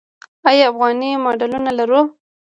آیا 0.49 0.65
افغاني 0.71 1.09
ماډلونه 1.23 1.71
لرو؟ 1.79 2.01